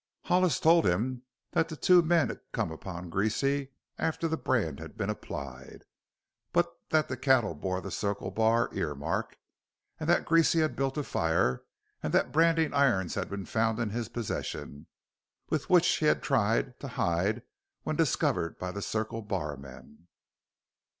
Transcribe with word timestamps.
Hollis 0.23 0.59
told 0.59 0.87
him 0.87 1.21
that 1.51 1.69
the 1.69 1.75
two 1.75 2.01
men 2.01 2.29
had 2.29 2.39
come 2.53 2.71
upon 2.71 3.11
Greasy 3.11 3.71
after 3.99 4.27
the 4.27 4.35
brand 4.35 4.79
had 4.79 4.97
been 4.97 5.11
applied, 5.11 5.85
but 6.51 6.75
that 6.89 7.07
the 7.07 7.15
cattle 7.15 7.53
bore 7.53 7.81
the 7.81 7.91
Circle 7.91 8.31
Bar 8.31 8.69
ear 8.73 8.95
mark, 8.95 9.37
and 9.99 10.09
that 10.09 10.25
Greasy 10.25 10.61
had 10.61 10.75
built 10.75 10.97
a 10.97 11.03
fire 11.03 11.65
and 12.01 12.11
that 12.13 12.31
branding 12.31 12.73
irons 12.73 13.13
had 13.13 13.29
been 13.29 13.45
found 13.45 13.77
in 13.77 13.91
his 13.91 14.09
possession 14.09 14.87
which 15.49 15.69
which 15.69 15.87
he 15.97 16.07
had 16.07 16.23
tried 16.23 16.79
to 16.79 16.87
hide 16.97 17.43
when 17.83 17.95
discovered 17.95 18.57
by 18.57 18.71
the 18.71 18.81
Circle 18.81 19.21
Bar 19.21 19.55
men. 19.55 20.07